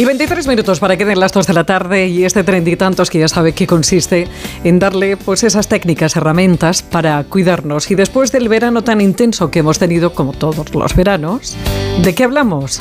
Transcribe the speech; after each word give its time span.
Y 0.00 0.04
23 0.06 0.46
minutos 0.46 0.80
para 0.80 0.96
que 0.96 1.04
den 1.04 1.20
las 1.20 1.30
2 1.30 1.46
de 1.46 1.52
la 1.52 1.64
tarde 1.64 2.08
y 2.08 2.24
este 2.24 2.42
treinta 2.42 2.70
y 2.70 2.76
tantos 2.76 3.10
que 3.10 3.18
ya 3.18 3.28
sabe 3.28 3.52
que 3.52 3.66
consiste 3.66 4.28
en 4.64 4.78
darle 4.78 5.18
pues 5.18 5.44
esas 5.44 5.68
técnicas, 5.68 6.16
herramientas 6.16 6.80
para 6.82 7.22
cuidarnos. 7.24 7.90
Y 7.90 7.96
después 7.96 8.32
del 8.32 8.48
verano 8.48 8.82
tan 8.82 9.02
intenso 9.02 9.50
que 9.50 9.58
hemos 9.58 9.78
tenido, 9.78 10.14
como 10.14 10.32
todos 10.32 10.74
los 10.74 10.96
veranos, 10.96 11.54
¿de 12.02 12.14
qué 12.14 12.24
hablamos? 12.24 12.80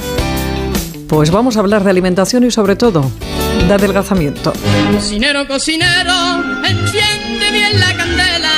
Pues 1.10 1.30
vamos 1.30 1.58
a 1.58 1.60
hablar 1.60 1.84
de 1.84 1.90
alimentación 1.90 2.46
y 2.46 2.52
sobre 2.52 2.78
todo 2.78 3.12
de 3.68 3.74
adelgazamiento. 3.74 4.54
Cocinero, 4.94 5.46
cocinero, 5.46 6.14
enciende 6.66 7.52
bien 7.52 7.82
la 7.82 7.98
candela 7.98 8.54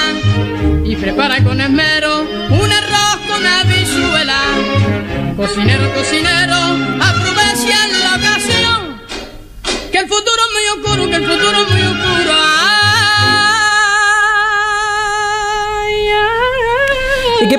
y 0.84 0.96
prepara 0.98 1.44
con 1.44 1.60
esmero 1.60 2.22
un 2.22 2.72
arroz 2.72 3.20
con 3.28 3.44
habichuela. 3.44 4.42
Cocinero, 5.36 5.92
cocinero, 5.96 6.51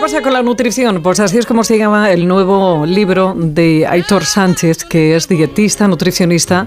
pasa 0.02 0.20
con 0.20 0.32
la 0.32 0.42
nutrición? 0.42 1.00
Pues 1.00 1.20
así 1.20 1.38
es 1.38 1.46
como 1.46 1.62
se 1.62 1.78
llama 1.78 2.10
el 2.10 2.26
nuevo 2.26 2.84
libro 2.86 3.36
de 3.36 3.86
Aitor 3.86 4.24
Sánchez, 4.24 4.84
que 4.84 5.14
es 5.14 5.28
dietista, 5.28 5.86
nutricionista 5.86 6.66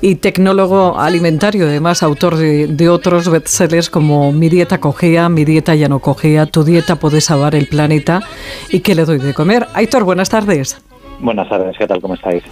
y 0.00 0.14
tecnólogo 0.14 0.98
alimentario, 0.98 1.66
además 1.66 2.02
autor 2.02 2.36
de, 2.36 2.68
de 2.68 2.88
otros 2.88 3.28
bestsellers 3.28 3.90
como 3.90 4.32
Mi 4.32 4.48
dieta 4.48 4.80
cogea, 4.80 5.28
Mi 5.28 5.44
dieta 5.44 5.74
ya 5.74 5.90
no 5.90 5.98
cogea, 5.98 6.46
Tu 6.46 6.64
dieta 6.64 6.96
puede 6.96 7.20
salvar 7.20 7.54
el 7.54 7.68
planeta 7.68 8.22
y 8.70 8.80
¿Qué 8.80 8.94
le 8.94 9.04
doy 9.04 9.18
de 9.18 9.34
comer? 9.34 9.66
Aitor, 9.74 10.04
buenas 10.04 10.30
tardes. 10.30 10.78
Buenas 11.20 11.48
tardes, 11.48 11.76
¿qué 11.78 11.86
tal? 11.86 12.00
¿Cómo 12.00 12.14
estáis? 12.14 12.42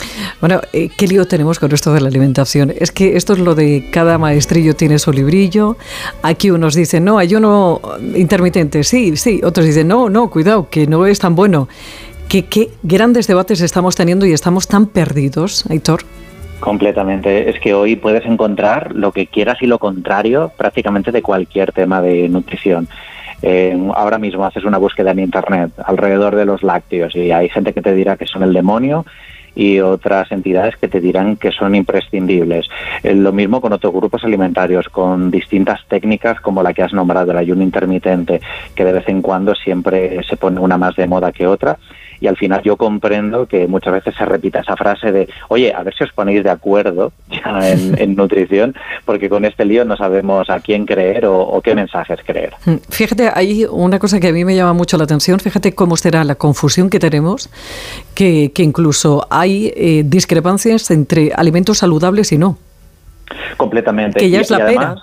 Bueno, 0.40 0.60
eh, 0.72 0.88
¿qué 0.96 1.06
lío 1.08 1.26
tenemos 1.26 1.58
con 1.58 1.72
esto 1.72 1.92
de 1.92 2.00
la 2.00 2.08
alimentación? 2.08 2.72
Es 2.76 2.92
que 2.92 3.16
esto 3.16 3.32
es 3.32 3.40
lo 3.40 3.54
de 3.54 3.88
cada 3.90 4.16
maestrillo 4.18 4.74
tiene 4.74 4.98
su 4.98 5.12
librillo. 5.12 5.76
Aquí 6.22 6.50
unos 6.50 6.74
dicen, 6.74 7.04
no, 7.04 7.18
ayuno 7.18 7.80
intermitente, 8.14 8.84
sí, 8.84 9.16
sí. 9.16 9.40
Otros 9.42 9.66
dicen, 9.66 9.88
no, 9.88 10.08
no, 10.08 10.30
cuidado, 10.30 10.68
que 10.70 10.86
no 10.86 11.06
es 11.06 11.18
tan 11.18 11.34
bueno. 11.34 11.68
¿Qué, 12.28 12.44
qué 12.44 12.70
grandes 12.84 13.26
debates 13.26 13.60
estamos 13.60 13.96
teniendo 13.96 14.24
y 14.24 14.32
estamos 14.32 14.68
tan 14.68 14.86
perdidos, 14.86 15.64
Aitor? 15.68 16.02
Completamente. 16.60 17.50
Es 17.50 17.58
que 17.58 17.74
hoy 17.74 17.96
puedes 17.96 18.24
encontrar 18.26 18.94
lo 18.94 19.12
que 19.12 19.26
quieras 19.26 19.58
y 19.62 19.66
lo 19.66 19.78
contrario 19.78 20.52
prácticamente 20.56 21.10
de 21.10 21.22
cualquier 21.22 21.72
tema 21.72 22.00
de 22.02 22.28
nutrición. 22.28 22.86
Eh, 23.42 23.76
ahora 23.94 24.18
mismo 24.18 24.44
haces 24.44 24.64
una 24.64 24.78
búsqueda 24.78 25.12
en 25.12 25.20
Internet 25.20 25.72
alrededor 25.84 26.36
de 26.36 26.44
los 26.44 26.62
lácteos 26.62 27.14
y 27.16 27.30
hay 27.30 27.48
gente 27.48 27.72
que 27.72 27.82
te 27.82 27.94
dirá 27.94 28.16
que 28.16 28.26
son 28.26 28.42
el 28.42 28.52
demonio 28.52 29.04
y 29.54 29.80
otras 29.80 30.30
entidades 30.30 30.76
que 30.76 30.88
te 30.88 31.00
dirán 31.00 31.36
que 31.36 31.50
son 31.50 31.74
imprescindibles. 31.74 32.68
Eh, 33.02 33.14
lo 33.14 33.32
mismo 33.32 33.60
con 33.60 33.72
otros 33.72 33.92
grupos 33.92 34.24
alimentarios, 34.24 34.88
con 34.88 35.30
distintas 35.30 35.80
técnicas 35.88 36.40
como 36.40 36.62
la 36.62 36.72
que 36.72 36.82
has 36.82 36.92
nombrado, 36.92 37.32
el 37.32 37.38
ayuno 37.38 37.62
intermitente, 37.62 38.40
que 38.74 38.84
de 38.84 38.92
vez 38.92 39.08
en 39.08 39.22
cuando 39.22 39.54
siempre 39.54 40.22
se 40.24 40.36
pone 40.36 40.60
una 40.60 40.78
más 40.78 40.96
de 40.96 41.06
moda 41.06 41.32
que 41.32 41.46
otra. 41.46 41.78
Y 42.20 42.26
al 42.26 42.36
final 42.36 42.60
yo 42.62 42.76
comprendo 42.76 43.46
que 43.46 43.66
muchas 43.66 43.94
veces 43.94 44.14
se 44.14 44.24
repita 44.26 44.60
esa 44.60 44.76
frase 44.76 45.10
de, 45.10 45.28
oye, 45.48 45.72
a 45.74 45.82
ver 45.82 45.94
si 45.94 46.04
os 46.04 46.12
ponéis 46.12 46.44
de 46.44 46.50
acuerdo 46.50 47.12
ya 47.30 47.70
en, 47.70 47.98
en 48.00 48.14
nutrición, 48.14 48.74
porque 49.06 49.28
con 49.28 49.44
este 49.44 49.64
lío 49.64 49.84
no 49.84 49.96
sabemos 49.96 50.50
a 50.50 50.60
quién 50.60 50.84
creer 50.86 51.24
o, 51.26 51.38
o 51.40 51.60
qué 51.62 51.74
mensajes 51.74 52.18
creer. 52.24 52.52
Mm, 52.66 52.74
Fíjate, 52.90 53.30
hay 53.34 53.64
una 53.70 53.98
cosa 53.98 54.20
que 54.20 54.28
a 54.28 54.32
mí 54.32 54.44
me 54.44 54.54
llama 54.54 54.74
mucho 54.74 54.96
la 54.98 55.04
atención. 55.04 55.40
Fíjate 55.40 55.74
cómo 55.74 55.96
será 55.96 56.22
la 56.24 56.34
confusión 56.34 56.90
que 56.90 56.98
tenemos, 56.98 57.48
que, 58.14 58.52
que 58.54 58.62
incluso 58.62 59.26
hay 59.30 59.72
eh, 59.74 60.02
discrepancias 60.04 60.90
entre 60.90 61.32
alimentos 61.34 61.78
saludables 61.78 62.32
y 62.32 62.38
no. 62.38 62.58
Completamente. 63.56 64.18
Que 64.20 64.30
ya 64.30 64.38
Y- 64.38 64.40
es 64.42 64.50
la 64.50 64.58
y 64.58 64.62
pena. 64.74 64.80
además, 64.88 65.02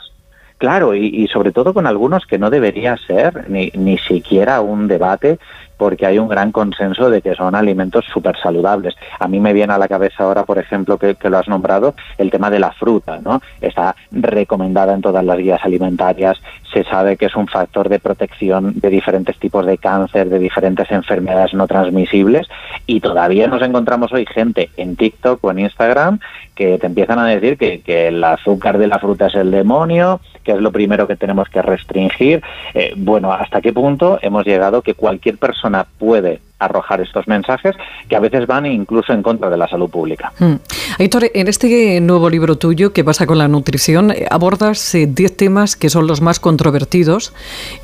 Claro, 0.60 0.96
y, 0.96 1.06
y 1.06 1.28
sobre 1.28 1.52
todo 1.52 1.72
con 1.72 1.86
algunos 1.86 2.26
que 2.26 2.40
no 2.40 2.50
debería 2.50 2.98
ser 3.06 3.48
ni, 3.48 3.70
ni 3.76 4.00
siquiera 4.00 4.60
un 4.62 4.88
debate 4.88 5.38
porque 5.78 6.06
hay 6.06 6.20
un 6.20 6.28
gran 6.28 6.52
consenso 6.52 7.10
de 7.10 7.22
que 7.22 7.36
son 7.36 7.56
alimentos 7.56 8.06
súper 8.12 8.38
saludables. 8.42 8.96
A 9.20 9.28
mí 9.28 9.40
me 9.40 9.54
viene 9.54 9.74
a 9.74 9.78
la 9.78 9.88
cabeza 9.88 10.24
ahora, 10.24 10.44
por 10.44 10.58
ejemplo, 10.58 10.98
que, 10.98 11.16
lo 11.28 11.38
has 11.38 11.48
nombrado, 11.48 11.94
el 12.18 12.32
tema 12.32 12.50
de 12.50 12.60
la 12.60 12.72
fruta, 12.72 13.20
¿no? 13.22 13.42
Está 13.62 13.96
recomendada 14.12 14.94
en 14.94 15.02
todas 15.02 15.24
las 15.24 15.38
guías 15.38 15.64
alimentarias, 15.64 16.42
se 16.74 16.84
sabe 16.84 17.18
que 17.18 17.26
es 17.26 17.36
un 17.36 17.48
factor 17.48 17.90
de 17.90 18.00
protección 18.00 18.74
de 18.76 18.90
diferentes 18.90 19.38
tipos 19.38 19.66
de 19.66 19.78
cáncer, 19.78 20.30
de 20.30 20.40
diferentes 20.40 20.90
enfermedades 20.92 21.54
no 21.54 21.68
transmisibles, 21.68 22.48
y 22.86 23.00
todavía 23.00 23.48
nos 23.48 23.62
encontramos 23.62 24.12
hoy 24.14 24.26
gente 24.26 24.70
en 24.78 24.96
TikTok 24.96 25.44
o 25.44 25.52
en 25.52 25.60
Instagram 25.60 26.20
que 26.56 26.78
te 26.80 26.88
empiezan 26.88 27.20
a 27.20 27.28
decir 27.28 27.58
que, 27.58 27.82
que 27.82 28.08
el 28.08 28.24
azúcar 28.24 28.78
de 28.78 28.88
la 28.88 29.00
fruta 29.00 29.28
es 29.28 29.36
el 29.36 29.52
demonio, 29.52 30.20
que 30.44 30.54
es 30.54 30.62
lo 30.62 30.72
primero 30.72 31.08
que 31.08 31.18
tenemos 31.18 31.50
que 31.50 31.62
restringir. 31.62 32.42
Eh, 32.74 32.94
bueno, 32.96 33.34
¿hasta 33.34 33.62
qué 33.62 33.74
punto 33.74 34.18
hemos 34.22 34.46
llegado 34.46 34.82
que 34.82 34.94
cualquier 34.94 35.38
persona 35.38 35.67
puede 36.00 36.42
arrojar 36.60 37.02
estos 37.02 37.28
mensajes 37.28 37.76
que 38.10 38.16
a 38.16 38.20
veces 38.20 38.48
van 38.48 38.66
incluso 38.66 39.14
en 39.14 39.22
contra 39.22 39.50
de 39.50 39.58
la 39.58 39.68
salud 39.68 39.90
pública? 39.90 40.32
Mm. 40.40 40.56
En 41.00 41.48
este 41.48 42.00
nuevo 42.02 42.30
libro 42.30 42.58
tuyo 42.58 42.94
que 42.94 43.04
pasa 43.04 43.28
con 43.28 43.38
la 43.38 43.48
nutrición, 43.48 44.12
eh, 44.12 44.26
abordas 44.30 44.96
eh, 44.96 45.08
10 45.08 45.38
temas 45.38 45.76
que 45.76 45.90
son 45.90 46.08
los 46.08 46.22
más 46.22 46.40
controvertidos 46.40 47.34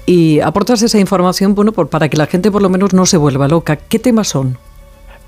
y 0.05 0.39
aportas 0.39 0.81
esa 0.81 0.99
información 0.99 1.55
bueno, 1.55 1.71
por, 1.71 1.89
para 1.89 2.09
que 2.09 2.17
la 2.17 2.25
gente 2.25 2.51
por 2.51 2.61
lo 2.61 2.69
menos 2.69 2.93
no 2.93 3.05
se 3.05 3.17
vuelva 3.17 3.47
loca. 3.47 3.75
¿Qué 3.75 3.99
temas 3.99 4.29
son? 4.29 4.57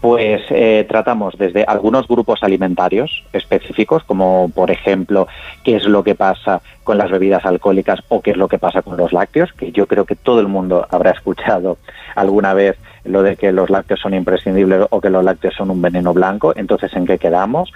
Pues 0.05 0.43
eh, 0.51 0.85
tratamos 0.87 1.35
desde 1.35 1.63
algunos 1.63 2.07
grupos 2.07 2.43
alimentarios 2.43 3.23
específicos, 3.33 4.03
como 4.03 4.51
por 4.53 4.69
ejemplo 4.69 5.27
qué 5.63 5.77
es 5.77 5.85
lo 5.85 6.03
que 6.03 6.13
pasa 6.13 6.61
con 6.83 6.99
las 6.99 7.09
bebidas 7.09 7.43
alcohólicas 7.43 8.01
o 8.09 8.21
qué 8.21 8.29
es 8.29 8.37
lo 8.37 8.47
que 8.47 8.59
pasa 8.59 8.83
con 8.83 8.97
los 8.97 9.11
lácteos, 9.13 9.51
que 9.53 9.71
yo 9.71 9.87
creo 9.87 10.05
que 10.05 10.15
todo 10.15 10.41
el 10.41 10.47
mundo 10.47 10.85
habrá 10.91 11.09
escuchado 11.09 11.79
alguna 12.15 12.53
vez 12.53 12.77
lo 13.03 13.23
de 13.23 13.35
que 13.35 13.51
los 13.51 13.71
lácteos 13.71 13.99
son 13.99 14.13
imprescindibles 14.13 14.85
o 14.91 15.01
que 15.01 15.09
los 15.09 15.23
lácteos 15.23 15.55
son 15.55 15.71
un 15.71 15.81
veneno 15.81 16.13
blanco, 16.13 16.53
entonces 16.55 16.93
¿en 16.93 17.07
qué 17.07 17.17
quedamos? 17.17 17.71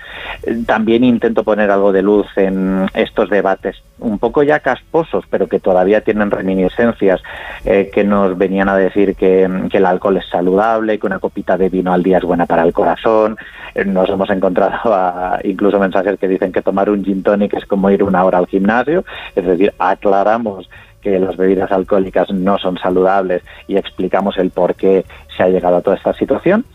También 0.67 1.03
intento 1.03 1.43
poner 1.43 1.71
algo 1.71 1.91
de 1.91 2.03
luz 2.03 2.27
en 2.35 2.85
estos 2.93 3.31
debates 3.31 3.81
un 4.09 4.19
poco 4.19 4.43
ya 4.43 4.59
casposos, 4.59 5.25
pero 5.29 5.47
que 5.47 5.59
todavía 5.59 6.01
tienen 6.01 6.31
reminiscencias, 6.31 7.21
eh, 7.65 7.89
que 7.93 8.03
nos 8.03 8.37
venían 8.37 8.69
a 8.69 8.75
decir 8.75 9.15
que, 9.15 9.43
el 9.43 9.85
alcohol 9.85 10.17
es 10.17 10.27
saludable, 10.29 10.99
que 10.99 11.07
una 11.07 11.19
copita 11.19 11.57
de 11.57 11.69
vino 11.69 11.93
al 11.93 12.03
día 12.03 12.17
es 12.17 12.23
buena 12.23 12.45
para 12.45 12.63
el 12.63 12.73
corazón. 12.73 13.37
Eh, 13.75 13.85
Nos 13.85 14.09
hemos 14.09 14.29
encontrado 14.29 15.37
incluso 15.43 15.79
mensajes 15.79 16.19
que 16.19 16.27
dicen 16.27 16.51
que 16.51 16.61
tomar 16.61 16.89
un 16.89 17.03
gin 17.03 17.23
tonic 17.23 17.53
es 17.53 17.65
como 17.65 17.89
ir 17.89 18.03
una 18.03 18.23
hora 18.25 18.37
al 18.37 18.47
gimnasio, 18.47 19.05
es 19.35 19.45
decir, 19.45 19.73
aclaramos 19.79 20.69
que 21.01 21.19
las 21.19 21.37
bebidas 21.37 21.71
alcohólicas 21.71 22.29
no 22.31 22.57
son 22.57 22.77
saludables 22.77 23.41
y 23.67 23.77
explicamos 23.77 24.37
el 24.37 24.51
por 24.51 24.75
qué 24.75 25.05
se 25.35 25.43
ha 25.43 25.49
llegado 25.49 25.77
a 25.77 25.81
toda 25.81 25.95
esta 25.95 26.13
situación. 26.13 26.65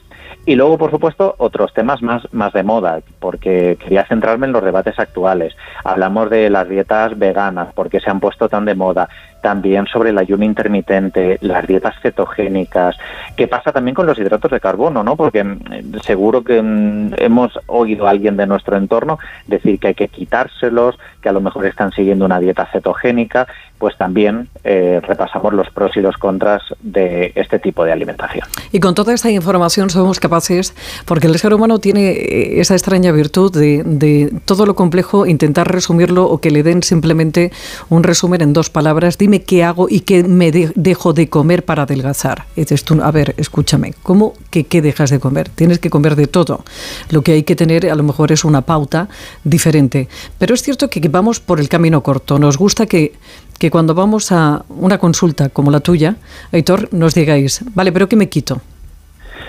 Y 0.47 0.57
luego, 0.57 0.77
por 0.77 0.91
supuesto, 0.91 1.35
otros 1.39 1.73
temas 1.73 2.03
más, 2.03 2.23
más 2.33 2.53
de 2.53 2.63
moda, 2.63 3.01
porque 3.19 3.79
quería 3.81 4.07
centrarme 4.07 4.47
en 4.47 4.53
los 4.53 4.65
debates 4.65 4.99
actuales. 4.99 5.57
Hablamos 5.85 6.29
de 6.29 6.51
las 6.51 6.69
dietas 6.69 7.19
veganas, 7.19 7.69
porque 7.75 8.01
se 8.01 8.11
han 8.11 8.21
puesto 8.21 8.49
tan 8.49 8.65
de 8.65 8.75
moda. 8.75 9.09
También 9.45 9.85
sobre 9.85 10.09
el 10.09 10.17
ayuno 10.17 10.43
intermitente, 10.43 11.37
las 11.43 11.67
dietas 11.67 11.95
cetogénicas. 12.01 12.97
¿Qué 13.37 13.47
pasa 13.47 13.73
también 13.73 13.95
con 13.95 14.07
los 14.07 14.19
hidratos 14.19 14.51
de 14.51 14.59
carbono? 14.59 15.05
¿no? 15.05 15.17
Porque 15.17 15.45
mm, 15.45 16.01
seguro 16.03 16.43
que 16.43 16.63
mm, 16.63 17.13
hemos 17.19 17.53
oído 17.67 18.07
a 18.07 18.11
alguien 18.11 18.39
de 18.39 18.47
nuestro 18.47 18.79
entorno 18.79 19.19
decir 19.47 19.79
que 19.79 19.89
hay 19.89 19.95
que 19.95 20.09
quitárselos, 20.09 20.99
que 21.21 21.29
a 21.29 21.33
lo 21.33 21.43
mejor 21.43 21.67
están 21.67 21.93
siguiendo 21.93 22.25
una 22.25 22.41
dieta 22.41 22.67
cetogénica. 22.73 23.47
Pues 23.77 23.99
también 23.99 24.49
eh, 24.63 25.03
repasamos 25.07 25.53
los 25.53 25.69
pros 25.69 25.95
y 25.97 26.01
los 26.01 26.17
contras 26.17 26.63
de 26.81 27.33
este 27.35 27.59
tipo 27.59 27.85
de 27.85 27.93
alimentación. 27.93 28.47
Y 28.73 28.81
con 28.81 28.95
toda 28.95 29.13
esta 29.13 29.31
información 29.31 29.91
somos 29.91 30.21
capaces, 30.21 30.75
porque 31.05 31.27
el 31.27 31.37
ser 31.39 31.53
humano 31.53 31.81
tiene 31.81 32.13
eh, 32.13 32.61
esa 32.61 32.75
extraña 32.75 33.13
virtud 33.13 33.53
de, 33.53 33.83
de 33.85 34.33
todo 34.47 34.65
lo 34.65 34.75
complejo 34.75 35.27
intentar 35.27 35.71
resumirlo 35.71 36.25
o 36.25 36.39
que 36.39 36.51
le 36.51 36.63
den 36.63 36.83
simplemente 36.83 37.53
un 37.91 38.05
resumen 38.05 38.41
en 38.41 38.55
dos 38.55 38.71
palabras. 38.71 39.19
Dime 39.19 39.34
qué 39.43 39.65
hago 39.65 39.89
y 39.89 40.01
qué 40.01 40.23
me 40.25 40.51
de- 40.53 40.73
dejo 40.75 41.13
de 41.13 41.29
comer 41.29 41.65
para 41.65 41.83
adelgazar. 41.83 42.45
Dices 42.57 42.85
tú, 42.85 43.01
a 43.03 43.11
ver, 43.11 43.35
escúchame, 43.39 43.95
¿cómo 44.03 44.35
que 44.51 44.65
qué 44.65 44.81
dejas 44.83 45.11
de 45.11 45.19
comer? 45.21 45.49
Tienes 45.49 45.79
que 45.79 45.91
comer 45.91 46.17
de 46.17 46.27
todo. 46.27 46.65
Lo 47.11 47.23
que 47.23 47.33
hay 47.33 47.43
que 47.43 47.57
tener 47.57 47.91
a 47.91 47.95
lo 47.95 48.03
mejor 48.03 48.33
es 48.33 48.45
una 48.45 48.63
pauta 48.63 49.09
diferente. 49.43 50.09
Pero 50.39 50.55
es 50.55 50.63
cierto 50.63 50.89
que 50.89 51.01
vamos 51.09 51.41
por 51.41 51.61
el 51.61 51.69
camino 51.69 52.03
corto. 52.03 52.39
Nos 52.39 52.57
gusta 52.59 52.87
que, 52.87 53.13
que 53.59 53.71
cuando 53.71 53.95
vamos 53.95 54.33
a 54.33 54.65
una 54.69 54.99
consulta 54.99 55.49
como 55.49 55.71
la 55.71 55.81
tuya, 55.81 56.17
Aitor, 56.53 56.89
nos 56.93 57.15
digáis, 57.15 57.65
vale, 57.75 57.93
pero 57.93 58.09
¿qué 58.09 58.17
me 58.17 58.29
quito? 58.29 58.61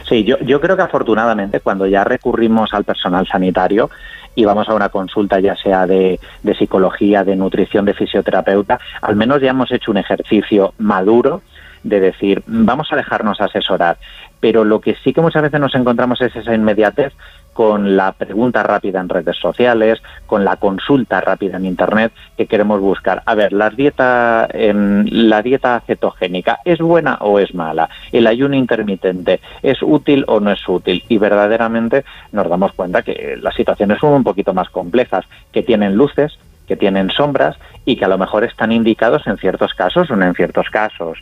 Sí, 0.09 0.23
yo, 0.23 0.37
yo 0.39 0.61
creo 0.61 0.75
que 0.75 0.83
afortunadamente 0.83 1.59
cuando 1.61 1.87
ya 1.87 2.03
recurrimos 2.03 2.73
al 2.73 2.83
personal 2.83 3.27
sanitario 3.27 3.89
y 4.35 4.45
vamos 4.45 4.69
a 4.69 4.73
una 4.73 4.89
consulta 4.89 5.39
ya 5.39 5.55
sea 5.55 5.87
de, 5.87 6.19
psicología, 6.57 7.23
de 7.23 7.35
nutrición, 7.35 7.85
de 7.85 7.93
fisioterapeuta, 7.93 8.79
al 9.01 9.15
menos 9.15 9.41
ya 9.41 9.49
hemos 9.49 9.71
hecho 9.71 9.91
un 9.91 9.97
ejercicio 9.97 10.73
maduro 10.77 11.41
de 11.85 11.99
decir, 11.99 12.43
vamos 12.47 12.91
a 12.91 12.95
dejarnos 12.95 13.39
asesorar. 13.39 13.97
Pero 14.39 14.65
lo 14.65 14.81
que 14.81 14.95
sí 15.03 15.13
que 15.13 15.21
muchas 15.21 15.43
veces 15.43 15.59
nos 15.59 15.75
encontramos 15.75 16.19
es 16.21 16.35
esa 16.35 16.53
inmediatez 16.53 17.13
con 17.53 17.95
la 17.95 18.11
pregunta 18.11 18.63
rápida 18.63 18.99
en 18.99 19.07
redes 19.07 19.37
sociales, 19.37 20.01
con 20.25 20.43
la 20.43 20.57
consulta 20.57 21.21
rápida 21.21 21.55
en 21.55 21.65
Internet 21.65 22.11
que 22.35 22.47
queremos 22.47 22.81
buscar. 22.81 23.23
A 23.25 23.33
ver, 23.33 23.53
la 23.53 23.69
dieta, 23.69 24.49
la 24.51 25.41
dieta 25.41 25.81
cetogénica, 25.87 26.59
¿es 26.65 26.79
buena 26.79 27.15
o 27.21 27.39
es 27.39 27.55
mala? 27.55 27.89
¿El 28.11 28.27
ayuno 28.27 28.55
intermitente 28.55 29.39
es 29.63 29.81
útil 29.81 30.25
o 30.27 30.41
no 30.41 30.51
es 30.51 30.67
útil? 30.67 31.03
Y 31.07 31.17
verdaderamente 31.17 32.03
nos 32.33 32.49
damos 32.49 32.73
cuenta 32.73 33.03
que 33.03 33.37
las 33.41 33.55
situaciones 33.55 33.99
son 33.99 34.13
un 34.13 34.23
poquito 34.23 34.53
más 34.53 34.69
complejas, 34.69 35.23
que 35.53 35.63
tienen 35.63 35.95
luces, 35.95 36.37
que 36.67 36.75
tienen 36.75 37.09
sombras 37.09 37.57
y 37.85 37.95
que 37.95 38.05
a 38.05 38.07
lo 38.07 38.17
mejor 38.17 38.43
están 38.43 38.71
indicados 38.71 39.25
en 39.27 39.37
ciertos 39.37 39.73
casos 39.73 40.09
o 40.09 40.15
no 40.15 40.25
en 40.25 40.33
ciertos 40.33 40.69
casos 40.69 41.19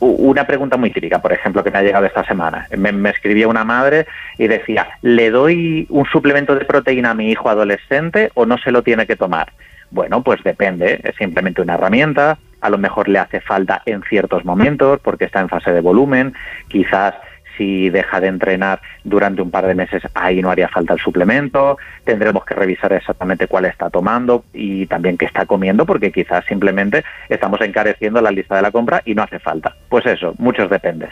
una 0.00 0.46
pregunta 0.46 0.76
muy 0.76 0.90
típica, 0.90 1.20
por 1.20 1.32
ejemplo, 1.32 1.64
que 1.64 1.70
me 1.70 1.78
ha 1.78 1.82
llegado 1.82 2.06
esta 2.06 2.24
semana. 2.24 2.66
Me, 2.76 3.10
escribía 3.10 3.48
una 3.48 3.64
madre 3.64 4.06
y 4.38 4.46
decía, 4.46 4.88
¿le 5.02 5.30
doy 5.30 5.86
un 5.90 6.06
suplemento 6.06 6.54
de 6.54 6.64
proteína 6.64 7.10
a 7.10 7.14
mi 7.14 7.30
hijo 7.30 7.48
adolescente 7.48 8.30
o 8.34 8.46
no 8.46 8.58
se 8.58 8.70
lo 8.70 8.82
tiene 8.82 9.06
que 9.06 9.16
tomar? 9.16 9.52
Bueno, 9.90 10.22
pues 10.22 10.42
depende, 10.44 11.00
es 11.02 11.16
simplemente 11.16 11.62
una 11.62 11.74
herramienta, 11.74 12.38
a 12.60 12.70
lo 12.70 12.78
mejor 12.78 13.08
le 13.08 13.18
hace 13.18 13.40
falta 13.40 13.82
en 13.86 14.02
ciertos 14.02 14.44
momentos 14.44 15.00
porque 15.02 15.24
está 15.24 15.40
en 15.40 15.48
fase 15.48 15.72
de 15.72 15.80
volumen, 15.80 16.34
quizás 16.68 17.14
si 17.58 17.90
deja 17.90 18.20
de 18.20 18.28
entrenar 18.28 18.80
durante 19.04 19.42
un 19.42 19.50
par 19.50 19.66
de 19.66 19.74
meses, 19.74 20.02
ahí 20.14 20.40
no 20.40 20.50
haría 20.50 20.68
falta 20.68 20.94
el 20.94 21.00
suplemento. 21.00 21.76
Tendremos 22.04 22.44
que 22.44 22.54
revisar 22.54 22.92
exactamente 22.92 23.46
cuál 23.46 23.66
está 23.66 23.90
tomando 23.90 24.44
y 24.54 24.86
también 24.86 25.18
qué 25.18 25.26
está 25.26 25.44
comiendo, 25.44 25.84
porque 25.84 26.10
quizás 26.12 26.44
simplemente 26.46 27.04
estamos 27.28 27.60
encareciendo 27.60 28.22
la 28.22 28.30
lista 28.30 28.56
de 28.56 28.62
la 28.62 28.70
compra 28.70 29.02
y 29.04 29.14
no 29.14 29.22
hace 29.22 29.38
falta. 29.38 29.74
Pues 29.88 30.06
eso, 30.06 30.34
muchos 30.38 30.70
dependes. 30.70 31.10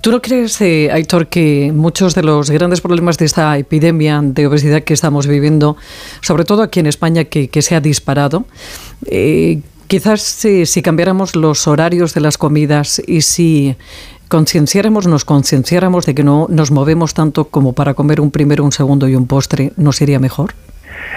¿Tú 0.00 0.12
no 0.12 0.22
crees, 0.22 0.60
eh, 0.60 0.90
Aitor, 0.92 1.26
que 1.26 1.72
muchos 1.74 2.14
de 2.14 2.22
los 2.22 2.50
grandes 2.50 2.80
problemas 2.80 3.18
de 3.18 3.24
esta 3.24 3.56
epidemia 3.58 4.20
de 4.22 4.46
obesidad 4.46 4.82
que 4.82 4.94
estamos 4.94 5.26
viviendo, 5.26 5.76
sobre 6.20 6.44
todo 6.44 6.62
aquí 6.62 6.80
en 6.80 6.86
España, 6.86 7.24
que, 7.24 7.48
se 7.62 7.74
ha 7.74 7.80
disparado, 7.80 8.44
eh, 9.10 9.60
quizás 9.88 10.20
si 10.20 10.82
cambiáramos 10.82 11.34
los 11.34 11.66
horarios 11.66 12.14
de 12.14 12.20
las 12.20 12.38
comidas 12.38 13.02
y 13.06 13.22
si 13.22 13.76
concienciáramos, 14.28 15.06
nos 15.06 15.24
concienciáramos 15.24 16.06
de 16.06 16.14
que 16.14 16.24
no 16.24 16.46
nos 16.48 16.70
movemos 16.70 17.14
tanto 17.14 17.46
como 17.46 17.72
para 17.72 17.94
comer 17.94 18.20
un 18.20 18.30
primero, 18.30 18.64
un 18.64 18.72
segundo 18.72 19.08
y 19.08 19.14
un 19.14 19.26
postre, 19.26 19.72
¿nos 19.76 20.00
iría 20.00 20.18
mejor? 20.18 20.52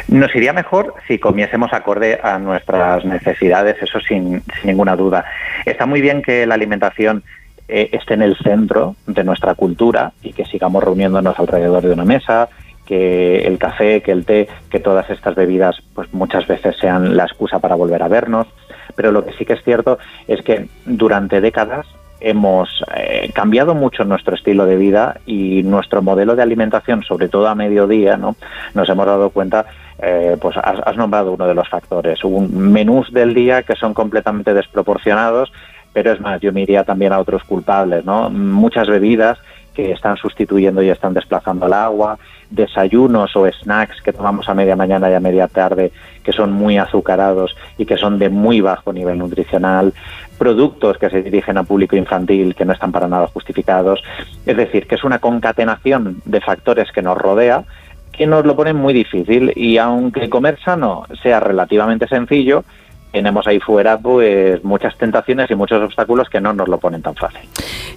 Nos 0.07 0.35
iría 0.35 0.53
mejor 0.53 0.95
si 1.07 1.19
comiésemos 1.19 1.73
acorde 1.73 2.19
a 2.23 2.39
nuestras 2.39 3.05
necesidades, 3.05 3.81
eso 3.81 3.99
sin, 3.99 4.41
ninguna 4.63 4.95
duda. 4.95 5.25
Está 5.65 5.85
muy 5.85 6.01
bien 6.01 6.21
que 6.21 6.45
la 6.45 6.55
alimentación 6.55 7.23
eh, 7.67 7.89
esté 7.91 8.15
en 8.15 8.21
el 8.21 8.35
centro 8.37 8.95
de 9.07 9.23
nuestra 9.23 9.55
cultura 9.55 10.13
y 10.21 10.33
que 10.33 10.45
sigamos 10.45 10.83
reuniéndonos 10.83 11.37
alrededor 11.39 11.83
de 11.83 11.93
una 11.93 12.05
mesa, 12.05 12.49
que 12.85 13.47
el 13.47 13.57
café, 13.57 14.01
que 14.01 14.11
el 14.11 14.25
té, 14.25 14.49
que 14.69 14.79
todas 14.79 15.09
estas 15.09 15.35
bebidas 15.35 15.77
pues 15.93 16.13
muchas 16.13 16.47
veces 16.47 16.75
sean 16.79 17.15
la 17.15 17.23
excusa 17.23 17.59
para 17.59 17.75
volver 17.75 18.03
a 18.03 18.07
vernos, 18.07 18.47
pero 18.95 19.11
lo 19.11 19.23
que 19.25 19.33
sí 19.33 19.45
que 19.45 19.53
es 19.53 19.63
cierto 19.63 19.99
es 20.27 20.41
que 20.41 20.67
durante 20.85 21.39
décadas 21.39 21.85
hemos 22.21 22.83
eh, 22.95 23.31
cambiado 23.33 23.75
mucho 23.75 24.05
nuestro 24.05 24.35
estilo 24.35 24.65
de 24.65 24.77
vida 24.77 25.19
y 25.25 25.63
nuestro 25.63 26.01
modelo 26.01 26.35
de 26.35 26.43
alimentación, 26.43 27.03
sobre 27.03 27.27
todo 27.27 27.47
a 27.47 27.55
mediodía, 27.55 28.15
¿no? 28.15 28.35
Nos 28.73 28.87
hemos 28.89 29.05
dado 29.05 29.31
cuenta, 29.31 29.65
eh, 29.99 30.37
pues 30.39 30.55
has, 30.57 30.95
nombrado 30.95 31.33
uno 31.33 31.47
de 31.47 31.55
los 31.55 31.67
factores, 31.67 32.23
un 32.23 32.71
menús 32.71 33.11
del 33.11 33.33
día 33.33 33.63
que 33.63 33.75
son 33.75 33.93
completamente 33.93 34.53
desproporcionados, 34.53 35.51
pero 35.93 36.11
es 36.13 36.21
más, 36.21 36.39
yo 36.39 36.53
me 36.53 36.61
iría 36.61 36.83
también 36.83 37.11
a 37.11 37.19
otros 37.19 37.43
culpables, 37.43 38.05
¿no? 38.05 38.29
Muchas 38.29 38.87
bebidas 38.87 39.39
que 39.73 39.91
están 39.91 40.17
sustituyendo 40.17 40.81
y 40.81 40.89
están 40.89 41.13
desplazando 41.13 41.67
el 41.67 41.73
agua, 41.73 42.17
desayunos 42.49 43.35
o 43.35 43.49
snacks 43.49 44.01
que 44.01 44.13
tomamos 44.13 44.49
a 44.49 44.53
media 44.53 44.75
mañana 44.75 45.09
y 45.09 45.13
a 45.13 45.19
media 45.19 45.47
tarde 45.47 45.91
que 46.23 46.33
son 46.33 46.51
muy 46.51 46.77
azucarados 46.77 47.55
y 47.77 47.85
que 47.85 47.97
son 47.97 48.19
de 48.19 48.29
muy 48.29 48.61
bajo 48.61 48.93
nivel 48.93 49.17
nutricional, 49.17 49.93
productos 50.37 50.97
que 50.97 51.09
se 51.09 51.23
dirigen 51.23 51.57
a 51.57 51.63
público 51.63 51.95
infantil 51.95 52.55
que 52.55 52.65
no 52.65 52.73
están 52.73 52.91
para 52.91 53.07
nada 53.07 53.27
justificados. 53.27 54.03
Es 54.45 54.57
decir, 54.57 54.87
que 54.87 54.95
es 54.95 55.03
una 55.03 55.19
concatenación 55.19 56.21
de 56.25 56.41
factores 56.41 56.91
que 56.91 57.01
nos 57.01 57.17
rodea 57.17 57.63
que 58.11 58.27
nos 58.27 58.45
lo 58.45 58.55
ponen 58.55 58.75
muy 58.75 58.93
difícil 58.93 59.53
y 59.55 59.77
aunque 59.77 60.29
comer 60.29 60.59
sano 60.59 61.05
sea 61.23 61.39
relativamente 61.39 62.07
sencillo, 62.07 62.63
tenemos 63.11 63.45
ahí 63.47 63.59
fuera 63.59 63.97
pues 63.97 64.63
muchas 64.63 64.97
tentaciones 64.97 65.51
y 65.51 65.55
muchos 65.55 65.81
obstáculos 65.83 66.29
que 66.29 66.41
no 66.41 66.53
nos 66.53 66.67
lo 66.67 66.79
ponen 66.79 67.01
tan 67.01 67.15
fácil. 67.15 67.41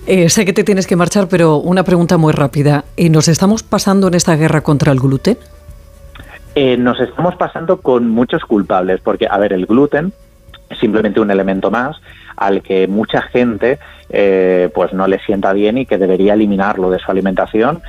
Eh, 0.06 0.28
sé 0.28 0.44
que 0.44 0.52
te 0.52 0.64
tienes 0.64 0.87
que 0.87 0.96
marchar, 0.96 1.28
pero 1.28 1.56
una 1.56 1.82
pregunta 1.82 2.19
muy 2.19 2.32
rápida. 2.32 2.84
¿Y 2.96 3.08
¿Nos 3.08 3.28
estamos 3.28 3.62
pasando 3.62 4.08
en 4.08 4.14
esta 4.14 4.37
guerra 4.37 4.61
contra 4.61 4.93
el 4.93 5.00
gluten? 5.00 5.38
Eh, 6.55 6.76
nos 6.76 7.00
estamos 7.00 7.34
pasando 7.37 7.81
con 7.81 8.11
muchos 8.11 8.44
culpables, 8.44 9.00
porque, 9.00 9.26
a 9.28 9.38
ver, 9.38 9.52
el 9.52 9.66
gluten 9.66 10.12
es 10.69 10.78
simplemente 10.78 11.20
un 11.20 11.31
elemento 11.31 11.70
más 11.70 11.96
al 12.37 12.62
que 12.62 12.88
mucha 12.88 13.22
gente 13.22 13.78
eh, 14.08 14.69
pues 14.75 14.93
no 14.93 15.06
le 15.06 15.20
sienta 15.20 15.52
bien 15.52 15.78
y 15.78 15.87
que 15.87 15.99
debería 15.99 16.34
eliminarlo 16.34 16.90
de 16.90 16.99
su 16.99 17.08
alimentación 17.08 17.81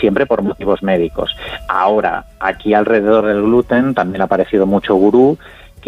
siempre 0.00 0.24
por 0.24 0.42
motivos 0.42 0.82
médicos. 0.82 1.36
Ahora, 1.68 2.24
aquí 2.40 2.72
alrededor 2.72 3.26
del 3.26 3.42
gluten 3.42 3.94
también 3.94 4.22
ha 4.22 4.24
aparecido 4.24 4.66
mucho 4.66 4.94
gurú 4.94 5.38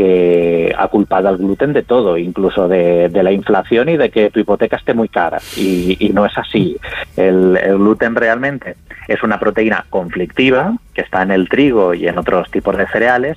que 0.01 0.75
ha 0.79 0.89
culpado 0.89 1.29
al 1.29 1.37
gluten 1.37 1.75
de 1.75 1.83
todo, 1.83 2.17
incluso 2.17 2.69
de, 2.69 3.11
la 3.13 3.33
inflación 3.33 3.91
y 3.91 3.99
de 3.99 4.09
que 4.09 4.31
tu 4.31 4.41
hipoteca 4.41 4.77
esté 4.77 4.95
muy 4.95 5.11
cara. 5.11 5.39
Y, 5.59 6.11
no 6.15 6.25
es 6.25 6.33
así. 6.39 6.79
El, 7.19 7.59
gluten 7.75 8.15
realmente 8.15 8.77
es 9.09 9.23
una 9.23 9.39
proteína 9.39 9.85
conflictiva 9.91 10.75
que 10.95 11.03
está 11.03 11.21
en 11.21 11.33
el 11.33 11.51
trigo 11.51 11.93
y 11.93 12.09
en 12.09 12.17
otros 12.17 12.51
tipos 12.51 12.79
de 12.79 12.87
cereales 12.87 13.37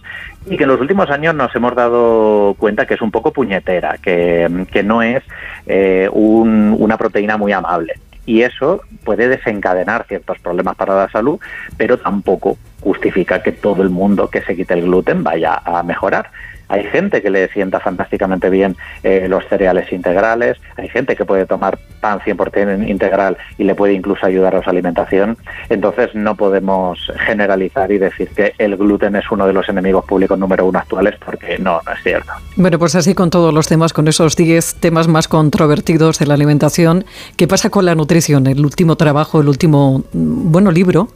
y 0.49 0.55
que 0.55 0.63
en 0.63 0.69
los 0.69 0.79
últimos 0.79 1.09
años 1.09 1.35
nos 1.35 1.53
hemos 1.53 1.75
dado 1.75 2.55
cuenta 2.57 2.85
que 2.85 2.93
es 2.93 3.01
un 3.01 3.11
poco 3.11 3.33
puñetera, 3.33 3.97
que, 4.01 4.47
no 4.85 5.01
es 5.01 5.21
eh, 5.67 6.07
una 6.13 6.97
proteína 6.97 7.35
muy 7.35 7.51
amable 7.51 7.95
y 8.25 8.43
eso 8.43 8.81
puede 9.03 9.27
desencadenar 9.27 10.05
ciertos 10.07 10.39
problemas 10.39 10.77
para 10.77 10.95
la 10.95 11.09
salud, 11.09 11.39
pero 11.75 11.97
tampoco 11.97 12.57
justifica 12.79 13.43
que 13.43 13.51
todo 13.51 13.81
el 13.83 13.89
mundo 13.89 14.29
que 14.29 14.41
se 14.41 14.55
quite 14.55 14.73
el 14.75 14.83
gluten 14.83 15.23
vaya 15.23 15.61
a 15.65 15.83
mejorar. 15.83 16.29
Hay 16.67 16.83
gente 16.85 17.21
que 17.21 17.29
le 17.29 17.47
sienta 17.49 17.79
fantásticamente 17.79 18.49
bien 18.49 18.75
eh, 19.03 19.27
los 19.29 19.45
cereales 19.47 19.91
integrales, 19.91 20.57
hay 20.77 20.89
gente 20.89 21.15
que 21.15 21.25
puede 21.25 21.45
tomar 21.45 21.77
pan 21.99 22.19
100% 22.19 22.87
integral 22.87 23.37
y 23.57 23.63
le 23.63 23.75
puede 23.75 23.93
incluso 23.93 24.25
ayudar 24.25 24.55
a 24.55 24.63
su 24.63 24.69
alimentación. 24.69 25.37
Entonces 25.69 26.13
no 26.13 26.35
podemos 26.35 27.11
generalizar 27.25 27.91
y 27.91 27.97
decir 27.97 28.29
que 28.29 28.53
el 28.57 28.77
gluten 28.77 29.15
es 29.15 29.29
uno 29.31 29.47
de 29.47 29.53
los 29.53 29.67
enemigos 29.69 30.05
públicos 30.05 30.37
número 30.37 30.65
uno 30.65 30.79
actuales 30.79 31.15
porque 31.23 31.57
no, 31.59 31.81
no 31.85 31.91
es 31.91 32.03
cierto. 32.03 32.31
Bueno, 32.55 32.79
pues 32.79 32.95
así 32.95 33.13
con 33.13 33.29
todos 33.29 33.53
los 33.53 33.67
temas, 33.67 33.93
con 33.93 34.07
esos 34.07 34.35
10 34.35 34.75
temas 34.75 35.07
más 35.07 35.27
controvertidos 35.27 36.19
de 36.19 36.27
la 36.27 36.33
alimentación. 36.33 37.05
¿Qué 37.37 37.47
pasa 37.47 37.69
con 37.69 37.85
la 37.85 37.95
nutrición? 37.95 38.47
El 38.47 38.63
último 38.65 38.95
trabajo, 38.95 39.41
el 39.41 39.49
último, 39.49 40.03
mm, 40.13 40.51
bueno, 40.51 40.71
libro 40.71 41.09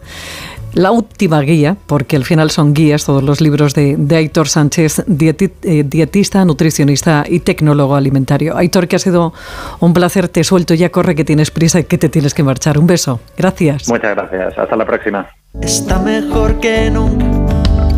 la 0.78 0.92
última 0.92 1.42
guía, 1.42 1.76
porque 1.88 2.16
al 2.16 2.24
final 2.24 2.52
son 2.52 2.74
guías 2.74 3.06
todos 3.06 3.24
los 3.24 3.42
libros 3.42 3.74
de, 3.74 3.96
de 3.98 4.16
Aitor 4.16 4.48
Sánchez, 4.48 5.04
eh, 5.08 5.84
dietista, 5.86 6.46
nutricionista 6.46 7.26
y 7.28 7.40
tecnólogo 7.40 7.96
alimentario. 7.96 8.56
Aitor, 8.56 8.88
que 8.88 8.96
ha 8.96 9.00
sido 9.00 9.34
un 9.80 9.94
placer, 9.94 10.30
te 10.30 10.44
suelto, 10.44 10.76
ya 10.76 10.90
corre 10.90 11.16
que 11.16 11.26
tienes 11.26 11.52
prisa 11.52 11.80
y 11.80 11.86
que 11.86 11.98
te 11.98 12.10
tienes 12.10 12.34
que 12.34 12.44
marchar. 12.44 12.78
Un 12.78 12.88
beso, 12.88 13.20
gracias. 13.38 13.90
Muchas 13.90 14.16
gracias, 14.16 14.58
hasta 14.58 14.76
la 14.76 14.86
próxima. 14.86 15.28
Está 15.62 16.00
mejor 16.00 16.60
que 16.60 16.92
nunca, 16.92 17.26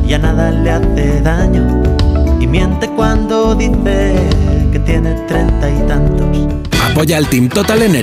ya 0.07 0.17
nada 0.17 0.51
le 0.51 0.71
hace 0.71 1.21
daño 1.21 1.83
y 2.39 2.47
miente 2.47 2.87
cuando 2.95 3.55
dice 3.55 4.15
que 4.71 4.79
tiene 4.79 5.13
treinta 5.27 5.69
y 5.69 5.87
tantos. 5.87 6.27
Apoya 6.91 7.17
al 7.17 7.27
Team 7.27 7.49
Total 7.49 7.81
Energy 7.81 7.97